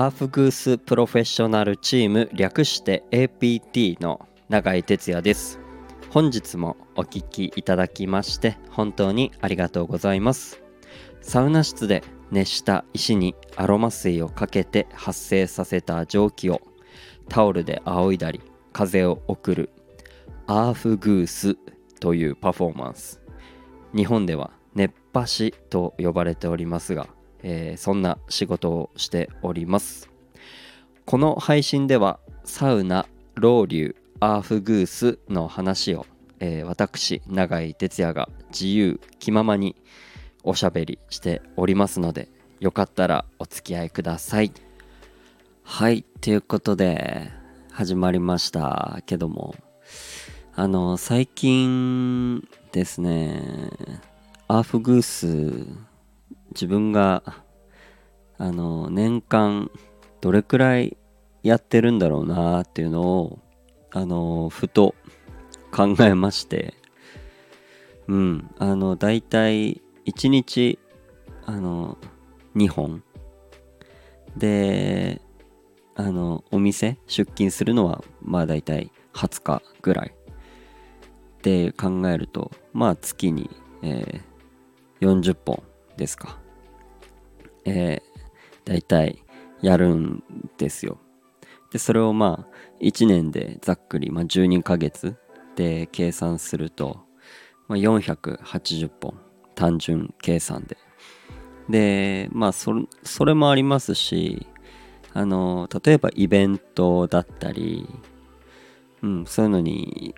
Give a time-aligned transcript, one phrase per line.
[0.00, 5.58] アーフグースプロフェッショナルチーム略して APT の永井哲也です。
[6.10, 10.62] 本日もお聴きいただきまして本当にありがとうございます。
[11.20, 16.60] サウナ室で熱した石にアロマ水をかけて発生させた蒸気を
[17.28, 18.40] タオルで仰いだり
[18.72, 19.70] 風を送る
[20.46, 21.56] アーフグース
[21.98, 23.20] というパフォーマンス。
[23.96, 27.08] 日本では熱波師と呼ばれておりますが、
[27.42, 30.10] えー、そんな仕事をしております。
[31.04, 36.06] この配信ではサウナロウリュアーフグースの話を、
[36.40, 39.76] えー、私永井哲也が自由気ままに
[40.42, 42.28] おしゃべりしておりますので
[42.60, 44.52] よかったらお付き合いください。
[45.62, 47.30] はいということで
[47.70, 49.02] 始まりました。
[49.06, 49.54] けども
[50.54, 53.70] あの最近ですね
[54.48, 55.66] アーフグース
[56.50, 57.22] 自分が
[58.38, 59.70] あの年間
[60.20, 60.96] どれくらい
[61.42, 63.38] やってるんだろうなっていうのを
[63.90, 64.94] あのふと
[65.72, 66.74] 考えまして。
[68.06, 68.50] うん。
[68.58, 70.78] あの大体1日
[71.44, 71.98] あの
[72.56, 73.02] 2本。
[74.36, 75.20] で
[75.94, 80.14] あのお店出勤するのはまあ大体20日ぐらい。
[81.42, 83.50] で考えるとまあ月に、
[83.82, 85.62] えー、40本
[85.98, 86.38] ですか？
[87.66, 88.02] えー、
[88.64, 89.22] 大体
[89.60, 90.24] やるん
[90.56, 90.98] ですよ
[91.70, 95.16] でそれをまあ1年でざっくり、まあ、12ヶ月
[95.56, 97.00] で計算すると、
[97.66, 99.20] まあ、480本
[99.54, 100.76] 単純計算で。
[101.68, 104.46] で、まあそ、それもありますし、
[105.12, 107.86] あの、例えばイベントだったり、
[109.02, 110.14] うん、そういうのに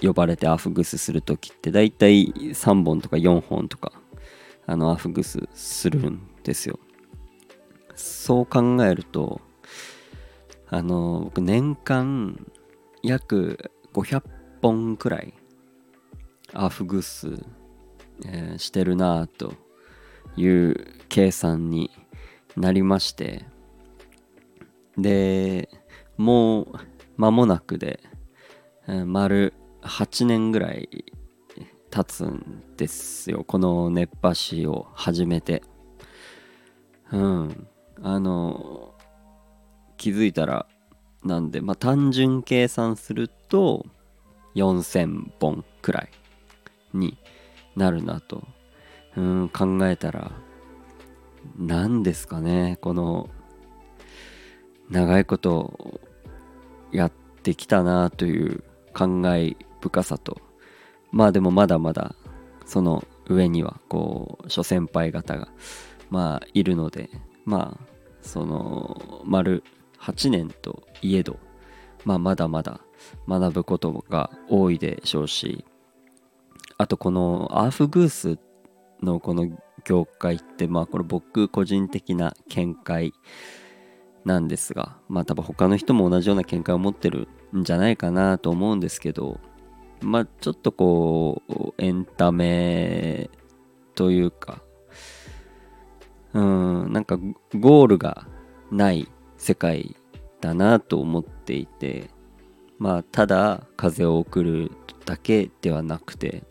[0.00, 3.92] 呼ばれてアフグスする時って大体3本とか4本とか
[4.66, 6.78] あのアフグスするんですよ。
[7.94, 9.40] そう考えると
[10.68, 12.44] あの僕年間
[13.02, 14.22] 約500
[14.60, 15.34] 本くらい
[16.52, 17.44] アフグス
[18.24, 19.54] えー、してるなと
[20.36, 21.90] いう計算に
[22.56, 23.44] なりまして
[24.96, 25.68] で
[26.16, 26.66] もう
[27.16, 28.00] 間もなくで、
[28.86, 31.04] えー、丸8年ぐらい
[31.94, 33.44] 経つんですよ。
[33.44, 35.62] この熱波師を始めて。
[37.12, 37.68] うん。
[38.02, 38.94] あの
[39.96, 40.66] 気づいたら
[41.22, 43.86] なんでまあ単純計算すると
[44.56, 46.08] 4000本くらい
[46.92, 47.16] に
[47.76, 48.42] なるなと。
[49.16, 50.32] うん考えたら
[51.56, 53.30] 何ですかねこの
[54.90, 56.00] 長いこと
[56.90, 57.12] やっ
[57.44, 60.43] てきたなという感慨深さと。
[61.14, 62.16] まあでもまだまだ
[62.66, 65.48] その上にはこう諸先輩方が
[66.10, 67.08] まあいるので
[67.44, 67.86] まあ
[68.20, 69.62] その丸
[70.00, 71.38] 8年といえど
[72.04, 72.80] まあまだまだ
[73.28, 75.64] 学ぶことが多いでしょうし
[76.78, 78.38] あとこのアーフグース
[79.00, 79.46] のこの
[79.84, 83.12] 業界ってまあこれ僕個人的な見解
[84.24, 89.38] なんですがまあ多分他の人も同じような見解を持ってるんじゃないかなと思うんですけど
[90.00, 93.30] まあちょっとこうエンタメ
[93.94, 94.62] というか
[96.32, 97.18] うんなんか
[97.54, 98.26] ゴールが
[98.70, 99.96] ない世界
[100.40, 102.10] だなと思っていて
[102.78, 104.72] まあただ風を送る
[105.04, 106.44] だけではなくて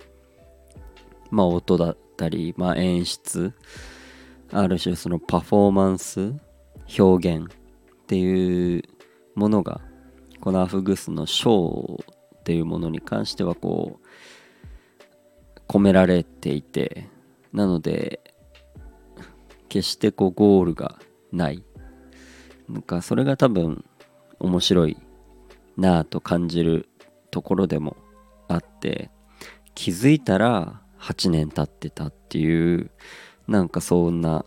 [1.34, 3.54] まあ、音だったり、まあ、演出
[4.52, 6.36] ある種そのパフォーマンス
[7.00, 8.84] 表現っていう
[9.34, 9.82] ものが
[10.42, 12.13] このアフグスのショー
[12.44, 17.08] っていうものに関してはこう込められていて
[17.54, 18.20] なので
[19.70, 21.00] 決してこうゴールが
[21.32, 21.64] ない。
[22.68, 23.86] なんかそれが多分
[24.40, 24.98] 面白い
[25.78, 26.90] なぁと感じる
[27.32, 27.96] ところでも
[28.50, 29.10] あって
[29.74, 32.92] 気づいたら8年経ってたっていう
[33.48, 34.46] なんかそんな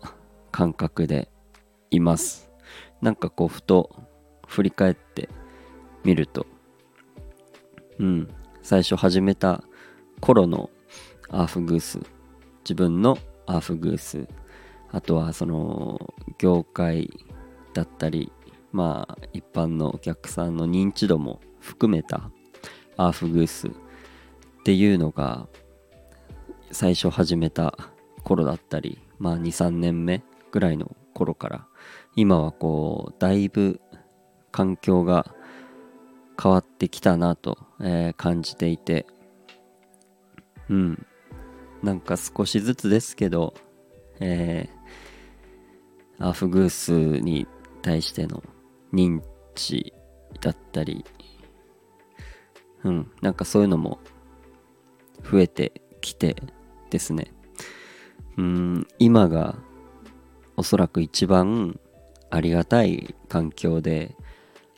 [0.51, 1.29] 感覚で
[1.89, 2.51] います。
[3.01, 4.03] なんかこうふと
[4.47, 5.29] 振り返って
[6.03, 6.45] みると
[7.99, 8.27] うん。
[8.61, 9.63] 最初始めた
[10.19, 10.69] 頃の
[11.29, 11.99] アーフグース。
[12.63, 14.27] 自分のアーフグース。
[14.91, 17.09] あとはその業界
[17.73, 18.31] だったり
[18.71, 22.31] まあ一般のお客さんの認知度も含めた
[22.95, 23.71] アーフグースっ
[24.63, 25.47] ていうのが
[26.71, 27.77] 最初始めた
[28.23, 31.67] 頃だったりまあ23年目ぐらいの頃から
[32.15, 33.81] 今はこうだいぶ
[34.51, 35.35] 環境が
[36.41, 39.05] 変わってきたなと、えー、感じていて。
[40.69, 41.05] うん。
[41.83, 43.53] なんか少しずつですけど、
[44.19, 47.47] えー、アフグースに
[47.81, 48.43] 対しての
[48.93, 49.21] 認
[49.55, 49.93] 知
[50.41, 51.05] だったり。
[52.83, 53.11] うん。
[53.21, 53.99] なんかそういうのも
[55.29, 56.35] 増えてきて
[56.89, 57.33] ですね。
[58.37, 58.87] うん。
[58.99, 59.55] 今が
[60.55, 61.79] おそらく一番
[62.29, 64.15] ありがたい環境で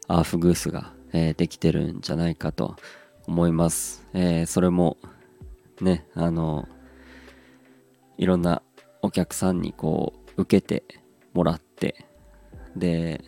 [0.07, 2.75] アーフグースが、えー、できてるんじゃないかと
[3.27, 4.97] 思います、えー、それも
[5.81, 6.67] ねあの
[8.17, 8.61] いろんな
[9.01, 10.83] お客さんにこう受けて
[11.33, 12.05] もらって
[12.75, 13.23] で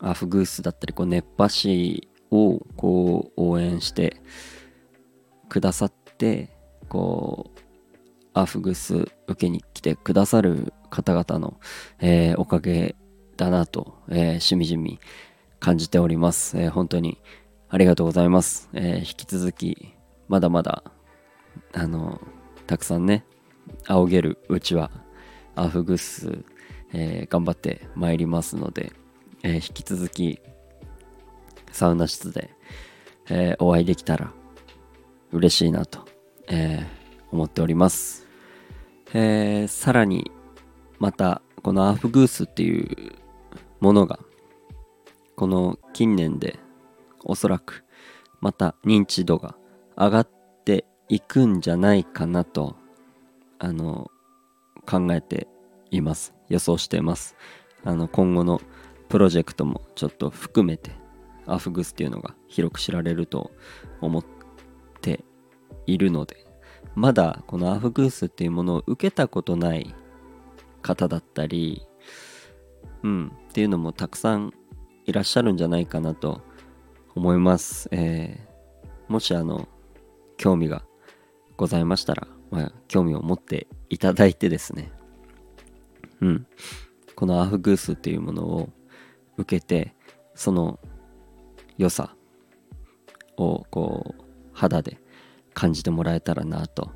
[0.00, 4.20] アフグースだったりこう熱波師をこう応援して
[5.48, 6.50] くださって
[6.88, 7.60] こう
[8.34, 11.58] アフグース受けに来てくださる方々の、
[12.00, 12.96] えー、おかげ
[13.36, 15.00] だなと、えー、しみじみ
[15.60, 17.18] 感じております、えー、本当に
[17.68, 19.94] ありがとうございます、え引き続き
[20.28, 20.84] まだまだ
[21.74, 22.20] あの
[22.66, 23.24] たくさんね
[23.86, 24.90] 仰げるうちは
[25.54, 26.44] アフグース、
[26.94, 28.92] え頑張ってまいりますので、
[29.42, 30.40] え引き続き
[31.72, 32.50] サウナ室で、
[33.28, 34.32] えお会いできたら
[35.32, 36.06] 嬉しいなと、
[36.48, 36.86] え
[37.30, 38.26] 思っております。
[39.12, 40.30] え、さらに
[40.98, 43.12] またこのアフグースっていう
[43.80, 44.18] ものが
[45.38, 46.58] この近年で
[47.22, 47.84] おそらく
[48.40, 49.54] また認知度が
[49.96, 50.28] 上がっ
[50.64, 52.74] ていくんじゃないかなと
[53.60, 54.10] あの
[54.84, 55.46] 考えて
[55.92, 56.34] います。
[56.48, 57.36] 予想しています。
[57.84, 58.60] あの今後の
[59.08, 60.90] プロジェクトもちょっと含めて
[61.46, 63.52] アフグースっていうのが広く知られると
[64.00, 64.24] 思っ
[65.00, 65.24] て
[65.86, 66.48] いるので
[66.96, 69.94] まだこのアフグースっていうものを受けたことない
[70.82, 71.86] 方だったり、
[73.04, 74.52] うん、っていうのもたくさん
[75.08, 76.42] いらっしゃるんじゃないかなと
[77.14, 77.88] 思います。
[77.92, 79.66] えー、もしあの、
[80.36, 80.84] 興味が
[81.56, 84.92] ございましたら、まあ、興味を持っていただいてですね、
[86.20, 86.46] うん、
[87.16, 88.68] このアフグースっていうものを
[89.38, 89.94] 受けて、
[90.34, 90.78] その
[91.78, 92.14] 良さ
[93.38, 94.22] をこう
[94.52, 95.00] 肌で
[95.54, 96.92] 感じてもらえたらなと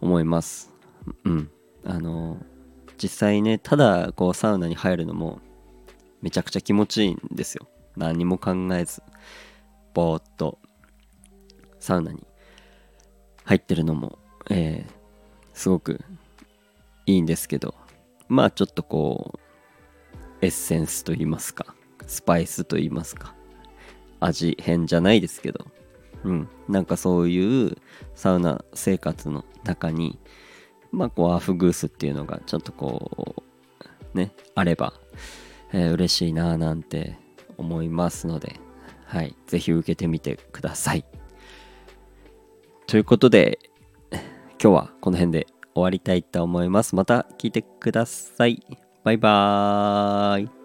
[0.00, 0.72] 思います。
[1.22, 1.50] うん。
[1.84, 2.38] あの、
[3.00, 5.40] 実際ね、ただこうサウナに入るのも
[6.22, 7.68] めちゃくちゃ気持ちいいんですよ。
[7.96, 9.02] 何も考えず、
[9.94, 10.58] ぼーっと
[11.80, 12.26] サウナに
[13.44, 14.18] 入ってるのも、
[14.50, 14.92] えー、
[15.54, 16.00] すごく
[17.06, 17.74] いいんですけど、
[18.28, 21.74] まあちょっとこう、エッセンスと言いますか、
[22.06, 23.34] スパイスと言いますか、
[24.20, 25.66] 味変じゃないですけど、
[26.24, 27.76] うん、なんかそういう
[28.14, 30.18] サウナ生活の中に
[30.90, 33.42] まあこうアフグースっていうのがちょっとこ
[34.14, 34.92] うねあれば、
[35.72, 37.18] えー、嬉しいなぁなんて
[37.56, 38.60] 思いますので
[39.06, 41.04] はい是非受けてみてください。
[42.86, 43.58] ということで
[44.10, 46.94] 今日はこの辺で終わりたいと思います。
[46.94, 48.62] また聞いてください。
[49.04, 50.57] バイバーイ。